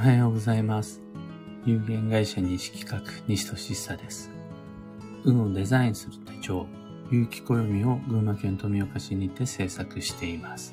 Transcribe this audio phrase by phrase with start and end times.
[0.00, 1.02] はようございます。
[1.66, 4.30] 有限会社西企画西俊久です。
[5.24, 6.68] 運をデザインする手帳、
[7.10, 10.72] 有機暦を群馬県富岡市にて制作しています。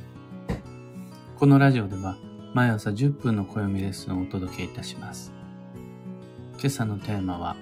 [1.37, 2.17] このラジオでは
[2.53, 5.33] 毎朝10分の暦レッスンをお届けいたします。
[6.59, 7.55] 今朝のテーマは、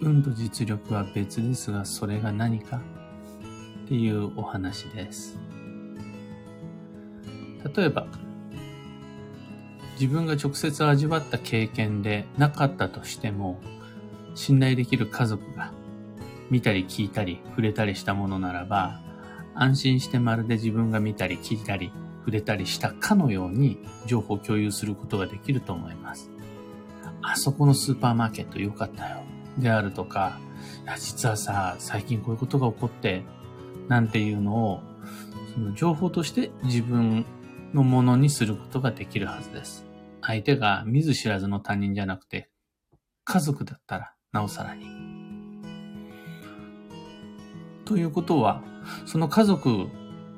[0.00, 2.80] 運と実力は別ですがそれが何か？
[3.84, 5.38] っていうお話です。
[7.76, 8.06] 例えば、
[9.98, 13.60] 自分が直接味わった経験でなかったとしても、
[14.34, 15.72] 信頼できる家族が
[16.50, 19.00] 見たり聞いたり触れたりしたものならば、
[19.54, 26.30] 安心してまるで自分が見たり聞いたり触れたりしたかのように情報共有することができると思います。
[27.22, 29.22] あそこのスーパーマーケット良かったよ。
[29.58, 30.38] であるとか、
[30.84, 33.24] いや実はさ、最近こういうことが起こって、
[33.88, 34.80] なんていうのを、
[35.54, 37.24] その情報として自分
[37.74, 39.84] のものにすることができるはずです。
[40.22, 42.50] 相手が見ず知らずの他人じゃなくて、
[43.24, 44.86] 家族だったらなおさらに。
[47.84, 48.62] ということは、
[49.04, 49.88] その家族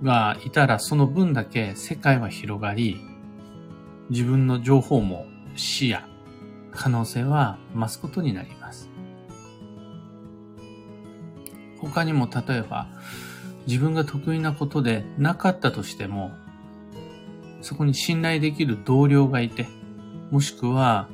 [0.03, 3.01] がいたらその分だけ世界は広がり、
[4.11, 6.01] 自分の情報も視野、
[6.71, 8.91] 可能性は増すことになります。
[11.79, 12.89] 他にも例えば、
[13.67, 16.33] 自分が得意なことでなかったとしても、
[17.61, 19.67] そこに信頼できる同僚がいて、
[20.31, 21.09] もしくは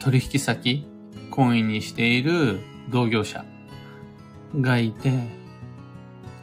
[0.00, 0.86] 取引先、
[1.30, 2.60] 婚姻にしている
[2.90, 3.44] 同業者
[4.58, 5.28] がいて、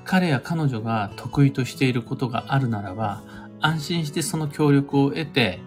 [0.04, 3.24] 彼や彼女が得意としていることがあるならば、
[3.60, 5.60] 安心してその協力を得て、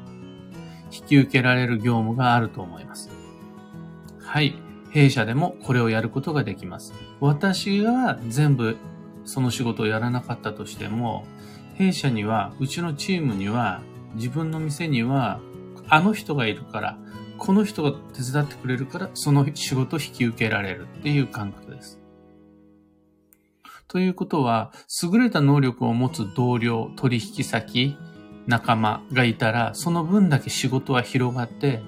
[0.93, 3.11] 引き受けられる業務があると思います。
[4.21, 4.55] はい。
[4.91, 6.93] 弊社でもこれをやることができます。
[7.21, 8.77] 私が全部
[9.25, 11.25] その仕事をやらなかったとしても、
[11.81, 13.81] 弊社には、うちのチームには、
[14.15, 15.41] 自分の店には、
[15.89, 16.99] あの人がいるから、
[17.39, 21.99] この人が手伝ってくれるから、その仕事を引き受けられるっていう感覚です。
[23.89, 24.73] ということは、
[25.03, 27.97] 優れた能力を持つ同僚、取引先、
[28.47, 31.81] 仲間がいたら、その分だけ仕事は広がって、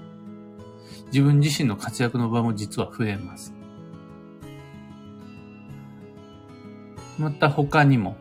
[1.09, 3.53] 自分自身の活躍の場も実は増えます。
[7.19, 8.17] また他にも、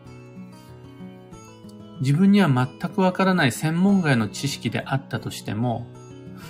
[2.02, 5.86] 自分には全くわからない専門外の知識であったとしても、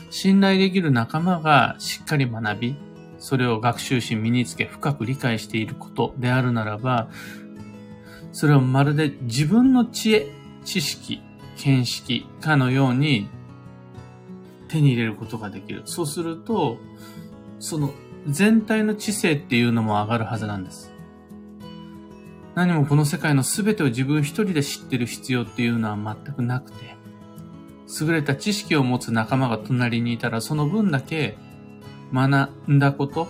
[0.08, 2.76] 信頼できる仲間がしっかり学び、
[3.18, 7.10] それを学習し身につけ深く理解していることであるならば、
[8.32, 10.32] それをまるで自分の知恵、
[10.64, 11.20] 知識、
[11.58, 13.28] 見識かのように
[14.68, 15.82] 手に入れることができる。
[15.84, 16.78] そうすると、
[17.58, 17.92] その
[18.26, 20.91] 全体の知性っていうのも上がるはずなんです。
[22.54, 26.96] 何もこの世界の全てを自分一人で知ってる必要っていうのは全くなくて、
[28.00, 31.38] 優れた知識を持つ仲間が隣にいたらその分だけ
[32.12, 33.28] 学んだこと、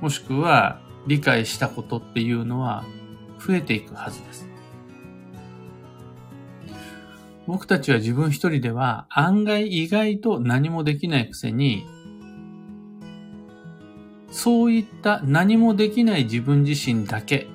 [0.00, 2.84] もしくは理解したことっていうのは
[3.44, 4.48] 増えていくはずです。
[7.46, 11.86] 僕たちは自分一人では案外意外と何もできないくせに、
[14.30, 17.48] そういった何もできない自分自身だけ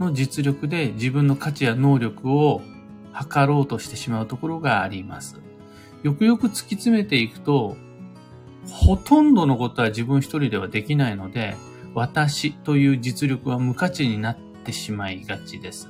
[0.00, 2.62] の実力で自分の価値や能力を
[3.12, 5.40] 測ろうとしてしまうところがあります。
[6.02, 7.76] よくよく突き詰めていくと、
[8.70, 11.56] ほとんどのことは自分一人ではできないので、
[11.94, 15.88] 私という実力は無価値になってしまいがちです。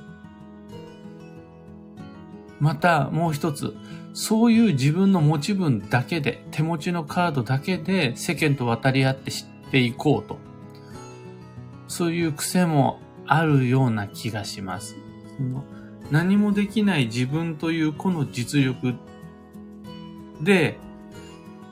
[2.59, 3.75] またもう一つ、
[4.13, 10.37] そういう自分の持ち分だけで、手持ちのカードだけで世間と渡り合って知っていこうと。
[11.87, 12.99] そういう癖も
[13.31, 14.97] あるような気がします。
[15.37, 15.63] その
[16.11, 18.95] 何もできない自分というこの実力
[20.41, 20.79] で、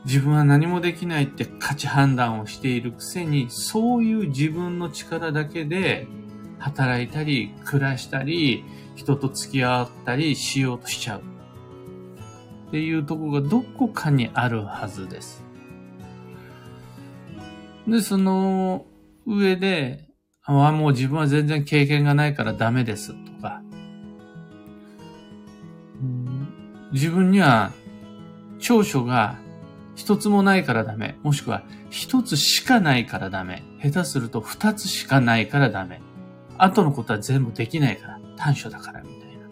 [0.06, 6.08] 自分は何もできないって価値判断をしているくせに、そういう自分の力だけで
[6.60, 8.64] 働いたり、暮らしたり、
[8.96, 11.22] 人と付き合ったりしようとしちゃう。
[12.68, 15.44] っていうとこがどこかにあるはずです。
[17.88, 18.86] で、その
[19.26, 20.07] 上で、
[20.50, 23.62] あもう自分は全然経験がないからダメですとか、
[26.94, 27.74] 自分には
[28.60, 29.36] 長所が
[29.96, 31.18] 一つもないからダメ。
[31.22, 33.64] もしくは一つしかないからダメ。
[33.84, 36.02] 下手すると二つしかないからダメ。
[36.58, 38.20] 後のことは全部できないから。
[38.38, 39.50] 短所だからみたいな。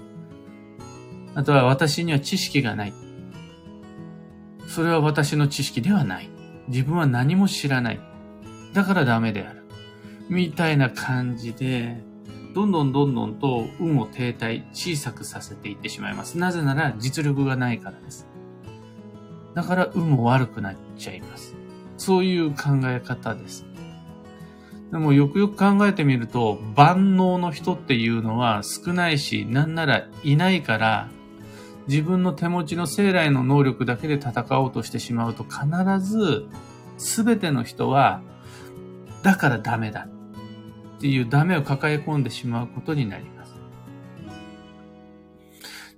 [1.36, 2.94] あとは私には知識がない。
[4.68, 6.30] それは私の知識ではない。
[6.70, 8.00] 自分は何も知らない。
[8.74, 9.65] だからダメである。
[10.30, 12.02] みたいな感じで、
[12.54, 16.38] どんどんどんどんと運を停滞、小さくさせていってしまいます。
[16.38, 18.28] なぜなら実力がないからです。
[19.54, 21.56] だから運も悪くなっちゃいます。
[21.98, 23.66] そういう考え方です。
[24.92, 31.10] でもよくよく考えてみると、万能の人っていうのは少ないし、なんならいないから、
[31.88, 35.66] 自分の手持ちの生来の能力だけで戦おうとしてしまうと必
[36.00, 36.48] ず、
[36.98, 38.22] すべての人は、
[39.24, 40.08] だからダメだ
[40.98, 43.56] っていうダメを抱え込んでしまうことになります。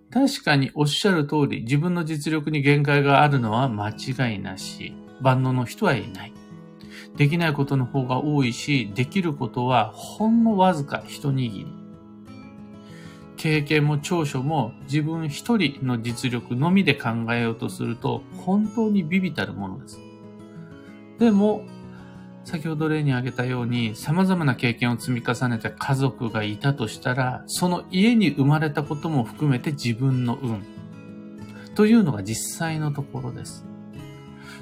[0.10, 6.34] 確かにおっしゃる通り、自分の実力に限界があるのは間違いなし、万能の人はいない。
[7.16, 11.68] できないことの方が多いし、できることはほんのわずか一握り。
[13.38, 20.00] 経験も長所も自分一人の実力のみで考えようとすると本当にビビたるものです。
[21.20, 21.66] でも、
[22.48, 30.66] 先ほど例に挙げたように様々な経験を積み重ねた家族がいたとしたら、その家に生まれたことも含めて自分の運
[31.76, 33.66] というのが実際のところです。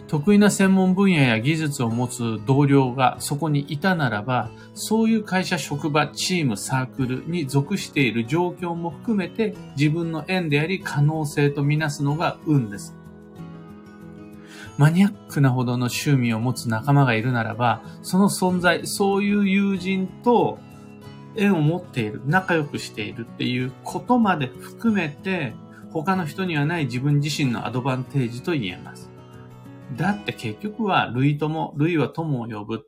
[0.07, 12.95] 得意な専門分野や技術を持つ同僚がそこにいたならば、そういう会社、職場、チーム、サークルに属している状況も含めて自分の縁であり可能性とみなすのが運です。
[14.77, 20.59] マニアックなほどの趣味を持つ仲間がいるならば、その存在、そういう友人と
[21.37, 25.53] 縁を持っている、仲良くしているっていうことまで含めて、
[25.91, 29.09] 他の人にはない自分自身のアドバンテージと言えます。
[29.95, 32.85] だって結局は類とも、類は友を呼ぶ。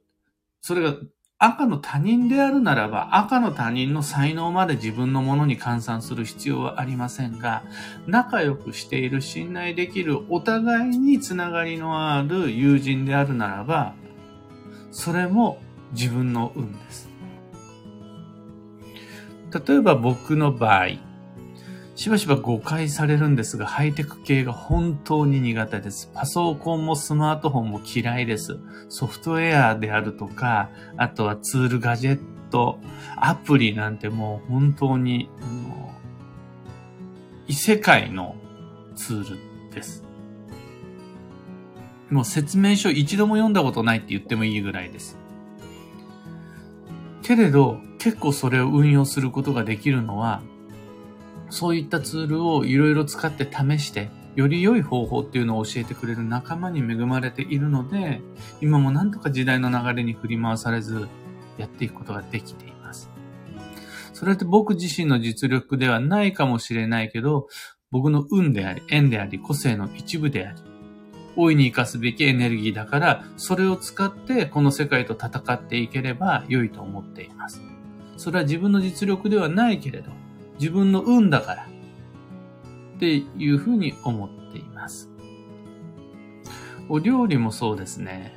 [0.59, 0.95] それが
[1.39, 7.63] 赤の他人であるならば、赤の他人の才能まで自分のものに換算する必要はありませんが、
[8.07, 13.93] 仲良くしている、信頼できる、お互いにつながりのある友人であるならば、
[14.91, 15.61] それも
[15.91, 17.07] 自分の運です。
[19.67, 20.87] 例えば僕の場合、
[21.97, 26.11] しばしば誤解されるんですが、ハイテク系が本当に苦手です。
[26.13, 28.59] パソコンもスマートフォンも嫌いです。
[28.87, 32.19] ソフトウェアであるとか、あとはツール、ガジェッ
[32.51, 32.77] ト、
[33.15, 35.27] アプリなんてもう本当に、
[37.47, 38.35] 異世界の
[38.95, 39.37] ツール
[39.73, 40.05] です。
[42.11, 45.17] もう説明書一度も読んだことないって言ってもいいぐらいです。
[47.23, 50.43] けれど、結構それを運用することができるのは、
[51.49, 58.21] そういったツールをいろいろ使って試して、より良い方法っていうのを教えてくれる仲間に恵まれているので、
[58.61, 61.07] 今もなんとか時代の流れに振り回されず、
[61.57, 63.09] やっていくことができています。
[64.13, 67.47] それって僕自身の実力ではないかもしれないけど、
[67.89, 70.59] 僕の運であり、縁であり、個性の一部であり、
[71.35, 77.61] 大いに活かすべきエネルギーだから、それを使ってこの世界と戦っていければ良いと思っています。
[78.17, 80.11] それは自分の実力ではないけれど、
[80.59, 81.67] 自分の運だから。
[82.97, 85.09] っていうふうに思っています。
[86.89, 88.35] お料理もそうですね。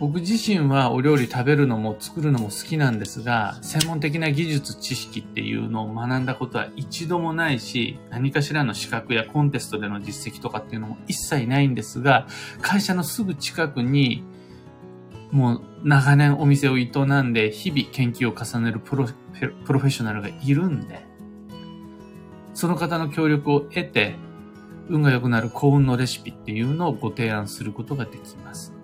[0.00, 12.28] 僕自身はお料理食べるのも作るのも好きなんですが、専門的な技術知識っていうのを学んだことは一度もないし、何かしらの資格やコンテストでの実績とかっていうのも一切ないんですが、
[12.60, 14.22] 会社のすぐ近くに、
[15.32, 19.06] もう長年お店を営んで日々研究を重ねるプロ
[19.64, 21.07] プロフェッショナルがいるんで、
[22.58, 24.16] その方の協力を得て、
[24.88, 28.74] 運が良くなる幸運のレシピっていうのをご提案することができます。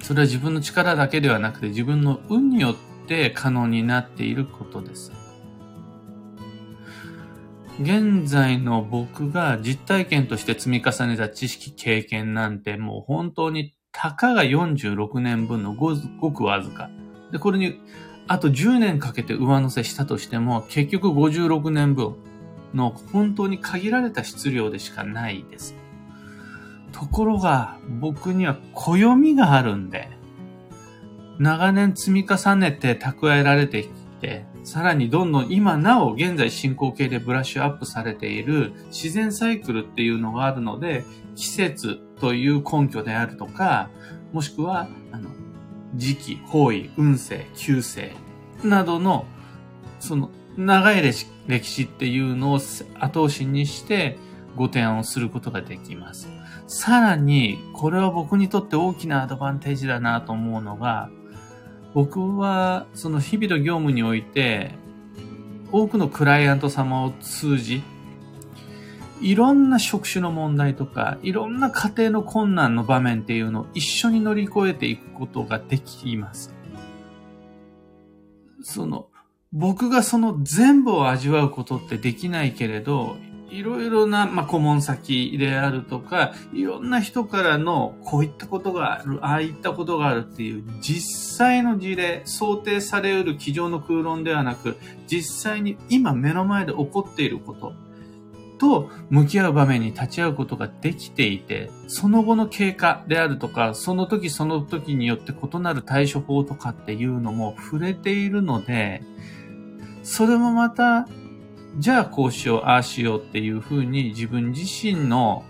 [0.00, 2.76] それは自分の力だけではなくて自分の運によっ
[3.08, 5.10] て可能になっていることです。
[7.80, 15.96] 現在の僕が実体験として積み重ねた知識経験なんてもう本当にたかが46年分のご
[16.30, 16.90] くわずか。
[17.32, 17.80] で、これに
[18.26, 22.14] あと10年かけて上乗せしたとしても、結局56年分
[22.74, 25.74] の本当に限られた質量でしかないです。
[26.92, 30.08] ところが、僕には暦があるんで、
[31.38, 33.88] 長年積み重ねて蓄えられてき
[34.20, 41.04] て、さらにどんどん今なお現在進行形でブラッシュアップされている自然サイクルっていうのがあるので、
[41.34, 43.90] 季節という根拠であるとか、
[44.32, 45.30] もしくは、あの、
[45.96, 48.12] 時期、方位、運勢、旧世
[48.62, 49.26] などの、
[50.00, 52.60] その長い歴史っていうのを
[53.00, 54.18] 後押しにして
[54.56, 56.28] ご提案をすることができます。
[56.66, 61.10] さらに、これは僕にとって大きなアドバンテージだなと思うのが、
[61.92, 64.72] 僕はその日々の業務において、
[65.72, 67.82] 多くのクライアント様を通じ、
[69.24, 76.54] いろんな職種の問題とか、いろんな家庭の困難の場面っていうのを一緒に乗り越えていくことができます。
[78.62, 79.08] その、
[79.50, 83.16] 僕がその全部を味わうことってできないけれど、
[83.48, 94.76] いろいろな、まあ、顧問先であるとか、いろんな人からの、こういったことがある、ああいったことがあるっていう、実際の事例、想定されうる机上の空論ではなく、
[95.06, 97.72] 実際に今目の前で起こっていること、
[98.58, 109.02] と向き合う場面に立ち会うことができていて、その後の経過であるとか、その時その時によって異なる対処法とかっていうのも触れているので、
[110.02, 111.08] それもまた、
[111.78, 115.44] じゃあこうしよう、ああしようっていうふうに自分自身の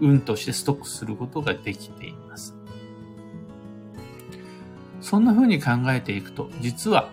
[0.00, 2.56] 運としてストックすることができています。
[5.00, 7.10] そんなふうに考えていくと、実は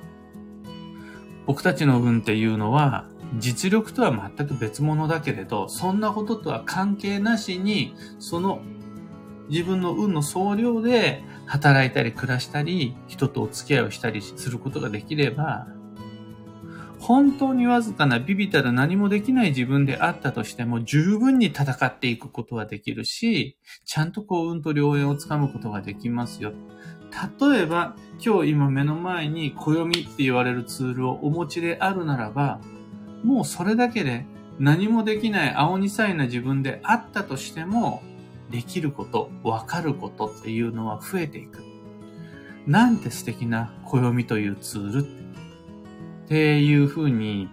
[1.46, 3.06] 僕たちの運っていうのは
[3.38, 8.62] 実力とは全く別物だけれど、そんなこととは関係なしに、その
[9.50, 15.67] 自分の運の総量で働いたり暮らしたり、人とお付き合いをしたりすることができれば、
[17.00, 26.53] 本当にわずかなビビたる何もできない自分であったとしても十分に戦っていくことはできるし、ちゃんと幸運と良縁をつかむことができますよ。
[27.39, 32.60] 例えば、今日今目の前に暦って言われるツールをお持ちであるならば、
[33.25, 34.25] もうそれだけで
[34.60, 38.03] 何もできない青二歳な自分であったとしても、
[38.51, 41.63] できること、わかることっていうのは増えていく。
[42.67, 45.08] なんて素敵な暦というツール
[46.25, 47.50] っていうふうに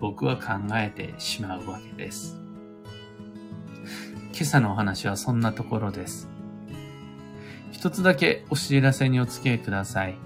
[0.00, 2.40] 僕は考えてしまうわけです。
[4.32, 6.28] 今朝のお話はそんなところです。
[7.72, 10.16] 一つだけお知らせにお付き合いください。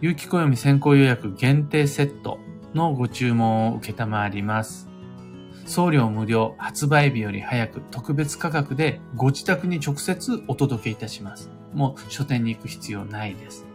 [0.00, 2.38] 有機暦先行予約限定セット
[2.74, 4.88] のご注文を受けたまります。
[5.66, 11.50] 送料無料、発売日より早く特別価格でご自宅に直接お届けいたします。
[11.72, 13.66] もう書店に行く必要ないです。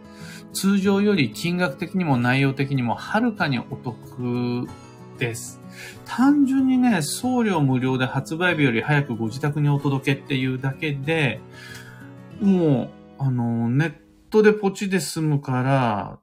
[0.54, 4.68] 通常より金額的にも内容的にもはるかにお得
[5.18, 5.62] です。
[6.06, 11.42] 単純にね、送料無料で発売日より早くご自宅にお届けっていうだけで、
[12.42, 13.94] もう、あの、ネッ
[14.30, 16.20] トでポチで済むから、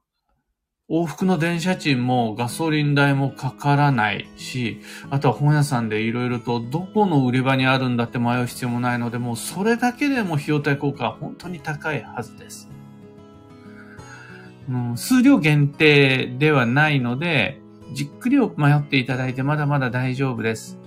[0.94, 12.70] 往復の電車賃もガソリン代もかからないし、あとは本屋さんでいろいろとどこの売り場にあるんだって迷う必要もないので、もうそれだけでも費用対効果は本当に高いはずです。
[14.70, 17.60] うん、数量限定ではないので、
[17.92, 20.78] じっくりを迷っていただいてまだまだ大丈夫です。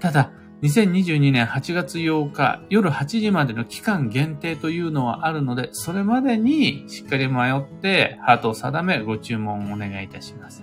[0.00, 0.30] ただ、
[0.62, 10.62] 2022年8月8日夜8時までの期間限定というのはあるので、それまでにしっかり迷ってハートを定めご注文をお願いいたします。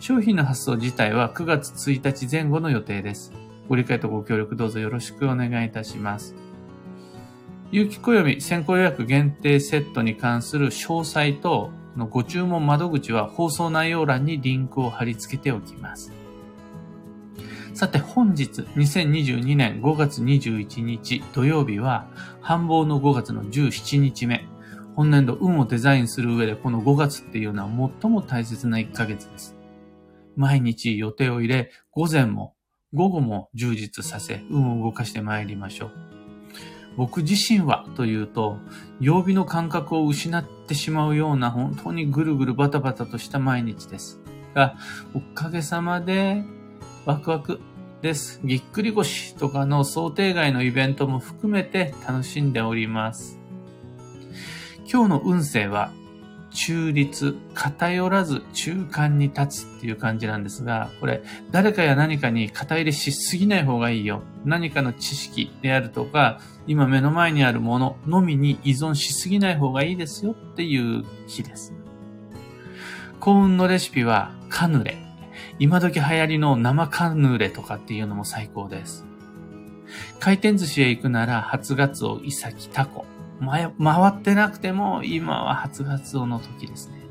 [0.00, 3.32] 商品の発送自体は9月1日前後の予定です。
[3.68, 6.34] ご理解とご協力どうぞよろしくお願いいたします。
[7.70, 16.21] 有機暦先行予約限定セットに関する詳細とのご注文窓口は放送内容欄にリンクを貼り付けておきます。
[17.74, 22.06] さて本日2022年5月21日土曜日は
[22.42, 24.46] 繁忙の5月の17日目。
[24.94, 29.56] 本年度運をデザインする上でこの5月っていうのは最も大切な1ヶ月です。
[30.36, 32.54] 毎日予定を入れ、午前も
[32.92, 35.92] 午後も充実させ、運を動かして参りましょう。
[36.98, 38.58] 僕自身はというと、
[39.00, 44.20] 曜日の感覚を失ってしまうような本当にぐるぐるバタバタとした毎日です。
[44.54, 44.76] が、
[45.14, 46.44] おかげさまで
[47.04, 47.60] ワクワク
[48.00, 48.40] です。
[48.44, 53.40] ぎっくり腰とかの想定外のイベントも含めて楽しんでおります。
[54.90, 55.92] 今日の運勢は
[56.50, 64.22] 中立、偏らず中間に立つっていう感じなんですが、これ、誰かや何かに肩入れしすぎない方がいいよ。
[64.44, 71.72] 何かの知識であるとか、今目の前にあるもののみに依存しすぎない方がいいですよっていう日です。
[73.18, 75.11] 幸運のレシピはカヌレ。
[75.58, 79.04] 今時流行りの生カヌレとかっていうのも最高です。
[80.20, 83.04] 回転寿司へ行くなら初ガツオ、イサキ、タコ。
[83.44, 83.72] 回
[84.06, 87.02] ってなくても今は初ガツオの時ですね。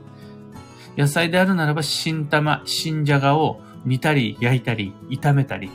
[0.98, 5.70] 野菜であるならば新玉、新じゃがを煮たり焼いたり炒めたり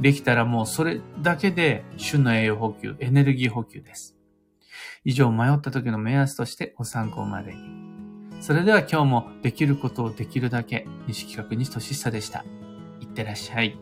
[0.00, 4.16] できたらもうそれだけで旬の栄養補給、エネルギー補給です。
[5.04, 7.83] 以上迷った時の目安としてご参考までに。
[8.44, 12.44] それでは今日もできることをできるだけ、西企画西俊久でした。
[13.00, 13.78] いってらっしゃい。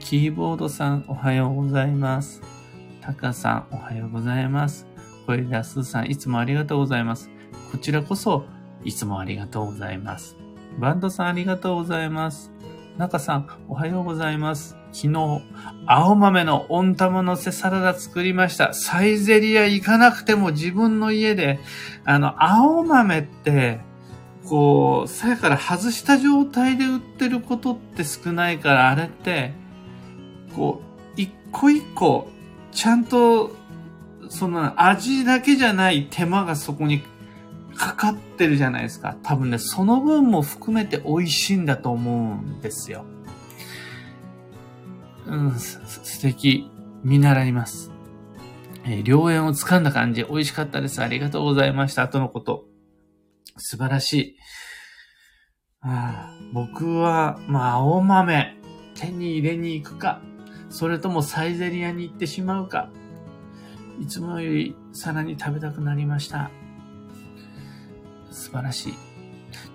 [0.00, 2.42] キーボードさんおはようございます。
[3.00, 4.88] タカさんおはようございます。
[5.28, 7.30] 小枝スーさんいつもありがとうございます。
[7.70, 8.44] こちらこそ
[8.82, 10.36] いつもありがとうございます。
[10.80, 12.50] バンドさんありがとうございます。
[12.98, 14.76] 中さんおはようございます。
[14.96, 15.42] 昨日、
[15.84, 18.72] 青豆の温玉のせサラダ作りました。
[18.72, 21.60] サイゼリア行かなくても自分の家で、
[22.06, 23.80] あの、青豆って、
[24.46, 29.52] こう、鞘から外した状態で売ってることって少ないから、あれって、
[30.54, 32.30] こう、一個一個、
[32.72, 33.54] ちゃんと、
[34.30, 37.02] その味だけじゃない手間がそこに
[37.76, 39.14] かかってるじゃないですか。
[39.22, 43.04] 多分ね、その分も含めて美味しいんだと思うんですよ。
[45.26, 46.70] うん、素敵。
[47.02, 47.92] 見習います。
[48.84, 51.02] えー、良縁を掴んだ感じ、美味しかったです。
[51.02, 52.08] ありがとうございました。
[52.08, 52.64] とのこと。
[53.56, 54.36] 素晴らしい。
[55.82, 58.56] あ僕は、まあ、青豆、
[58.94, 60.20] 手に入れに行くか、
[60.68, 62.90] それともサイゼリアに行ってしまうか、
[64.00, 66.50] いつもよりさらに食べたくなりました。
[68.30, 68.94] 素晴らしい。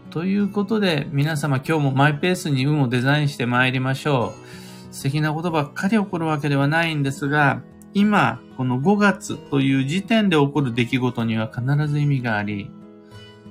[0.09, 4.60] ということで、皆様今日もマイペースに運をデザインして参りましょう。
[4.91, 12.69] 素敵なことばっかり起こるわけではないんですが、今、この5月という時点で起こる出来事には必ず意味があり、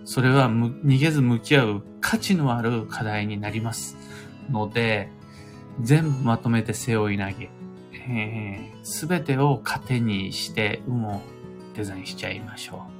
[0.04, 3.96] それは逃げず向き合う価値のある課題になります
[4.50, 5.10] ので、
[5.80, 7.50] 全部まとめて背負い投げ、
[8.82, 11.20] す、え、べ、てを糧にして運を
[11.74, 12.99] デザインしちゃいましょう。